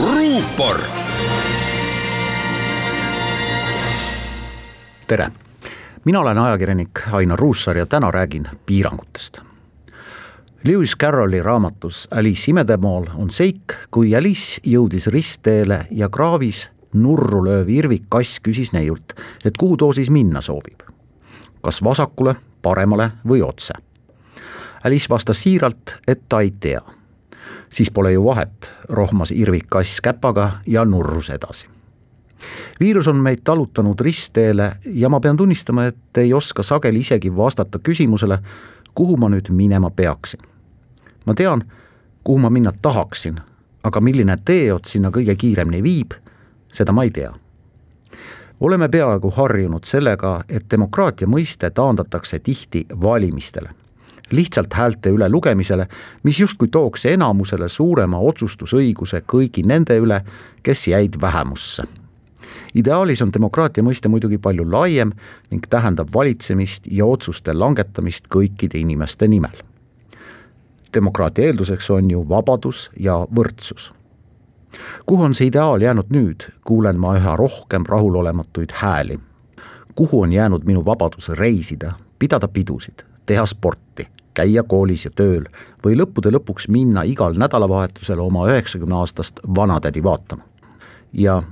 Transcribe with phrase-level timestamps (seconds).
[0.00, 0.80] ruupor.
[5.06, 5.28] tere,
[6.04, 9.38] mina olen ajakirjanik Ainar Ruussaar ja täna räägin piirangutest.
[10.64, 17.68] Lewis Carrolli raamatus Alice imedemaal on seik, kui Alice jõudis ristteele ja kraavis nurru lööv
[17.68, 19.12] Irvik kass küsis neiult,
[19.44, 20.80] et kuhu too siis minna soovib.
[21.62, 23.74] kas vasakule, paremale või otse.
[24.84, 26.80] Alice vastas siiralt, et ta ei tea
[27.68, 31.68] siis pole ju vahet, rohmas Irvik kass käpaga ja nurrus edasi.
[32.80, 37.78] viirus on meid talutanud ristteele ja ma pean tunnistama, et ei oska sageli isegi vastata
[37.78, 38.38] küsimusele,
[38.94, 40.40] kuhu ma nüüd minema peaksin.
[41.26, 41.62] ma tean,
[42.24, 43.40] kuhu ma minna tahaksin,
[43.82, 46.12] aga milline teeots sinna kõige kiiremini viib,
[46.72, 47.32] seda ma ei tea
[48.60, 53.83] oleme peaaegu harjunud sellega, et demokraatia mõiste taandatakse tihti valimistele
[54.30, 55.86] lihtsalt häälte üle lugemisele,
[56.22, 60.20] mis justkui tooks enamusele suurema otsustusõiguse kõigi nende üle,
[60.62, 61.82] kes jäid vähemusse.
[62.74, 65.12] ideaalis on demokraatia mõiste muidugi palju laiem
[65.50, 69.56] ning tähendab valitsemist ja otsuste langetamist kõikide inimeste nimel.
[70.94, 73.92] demokraatia eelduseks on ju vabadus ja võrdsus
[75.06, 79.20] kuhu on see ideaal jäänud nüüd, kuulen ma üha rohkem rahulolematuid hääli.
[79.94, 85.46] kuhu on jäänud minu vabadus reisida, pidada pidusid, teha sporti, käia koolis ja tööl
[85.84, 90.42] või lõppude lõpuks minna igal nädalavahetusel oma üheksakümne aastast vanatädi vaatama.
[91.12, 91.42] ja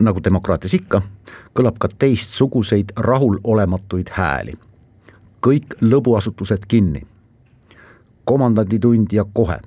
[0.00, 1.02] nagu demokraatias ikka,
[1.54, 4.54] kõlab ka teistsuguseid rahulolematuid hääli.
[5.46, 7.06] kõik lõbuasutused kinni.
[8.24, 9.60] komandanditund ja kohe.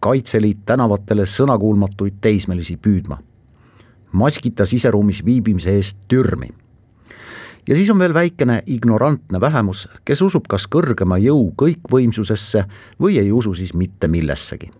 [0.00, 3.18] kaitseliit tänavatele sõnakuulmatuid teismelisi püüdma.
[4.12, 6.48] maskita siseruumis viibimise eest türmi
[7.68, 12.64] ja siis on veel väikene ignorantne vähemus, kes usub kas kõrgema jõu kõikvõimsusesse
[13.02, 14.70] või ei usu siis mitte millessegi.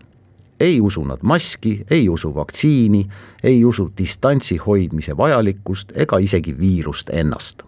[0.59, 3.07] ei usu nad maski, ei usu vaktsiini,
[3.43, 7.63] ei usu distantsi hoidmise vajalikkust ega isegi viirust ennast.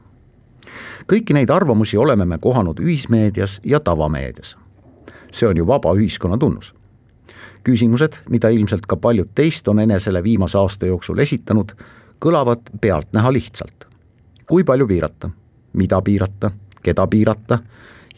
[1.11, 4.57] kõiki neid arvamusi oleme me kohanud ühismeedias ja tavameedias.
[5.31, 6.73] see on ju vaba ühiskonna tunnus
[7.63, 11.71] küsimused, mida ilmselt ka paljud teist on enesele viimase aasta jooksul esitanud,
[12.19, 13.89] kõlavad pealtnäha lihtsalt
[14.49, 15.29] kui palju piirata,
[15.73, 16.51] mida piirata,
[16.83, 17.59] keda piirata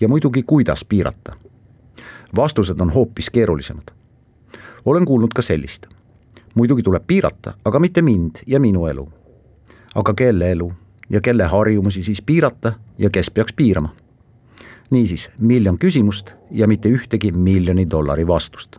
[0.01, 1.35] ja muidugi, kuidas piirata.
[2.35, 3.83] vastused on hoopis keerulisemad.
[4.85, 5.87] olen kuulnud ka sellist.
[6.55, 9.09] muidugi tuleb piirata, aga mitte mind ja minu elu.
[9.95, 10.73] aga kelle elu
[11.09, 13.95] ja kelle harjumusi siis piirata ja kes peaks piirama?
[14.89, 18.75] niisiis, miljon küsimust ja mitte ühtegi miljoni dollari vastust.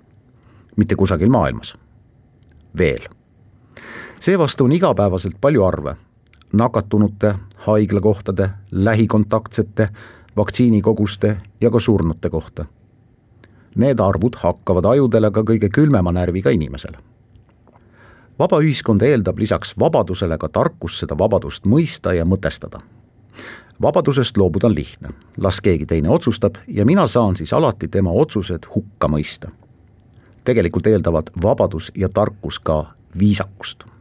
[0.77, 1.77] mitte kusagil maailmas.
[2.79, 3.09] veel.
[4.21, 5.97] seevastu on igapäevaselt palju arve
[6.53, 9.89] nakatunute, haiglakohtade, lähikontaktsete,
[10.37, 12.65] vaktsiinikoguste ja ka surnute kohta.
[13.77, 16.99] Need arvud hakkavad ajudele ka kõige külmema närviga inimesele.
[18.39, 22.81] vaba ühiskond eeldab lisaks vabadusele ka tarkust seda vabadust mõista ja mõtestada.
[23.83, 28.67] vabadusest loobuda on lihtne, las keegi teine otsustab ja mina saan siis alati tema otsused
[28.75, 29.51] hukka mõista.
[30.45, 33.91] tegelikult eeldavad vabadus ja tarkus ka viisakust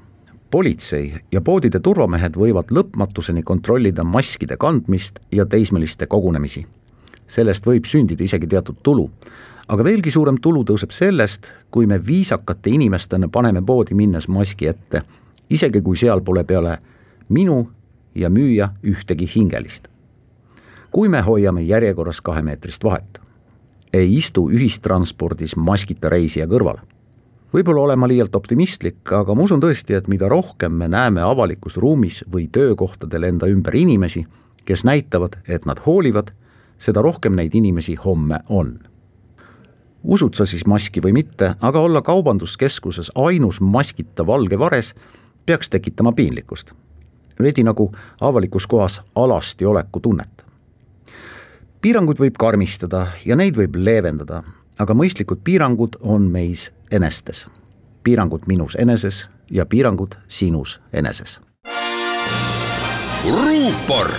[0.52, 6.68] politsei ja poodide turvamehed võivad lõpmatuseni kontrollida maskide kandmist ja teismeliste kogunemisi.
[7.28, 9.10] sellest võib sündida isegi teatud tulu.
[9.68, 15.04] aga veelgi suurem tulu tõuseb sellest, kui me viisakate inimestena paneme poodi minnes maski ette,
[15.50, 16.78] isegi kui seal pole peale
[17.30, 17.72] minu
[18.16, 19.88] ja müüja ühtegi hingelist.
[20.92, 23.22] kui me hoiame järjekorras kahemeetrist vahet,
[23.94, 26.91] ei istu ühistranspordis maskita reisija kõrval
[27.54, 31.78] võib-olla olen ma liialt optimistlik, aga ma usun tõesti, et mida rohkem me näeme avalikus
[31.78, 34.26] ruumis või töökohtadel enda ümber inimesi,
[34.66, 36.32] kes näitavad, et nad hoolivad,
[36.82, 38.80] seda rohkem neid inimesi homme on.
[40.04, 44.96] usud sa siis maski või mitte, aga olla kaubanduskeskuses ainus maskita valge vares
[45.46, 46.72] peaks tekitama piinlikkust.
[47.40, 47.92] veidi nagu
[48.22, 50.46] avalikus kohas alasti oleku tunnet.
[51.82, 54.44] piiranguid võib karmistada ja neid võib leevendada,
[54.82, 57.46] aga mõistlikud piirangud on meis enestes.
[58.04, 61.40] piirangud minus eneses ja piirangud sinus eneses.
[63.24, 64.12] ruupor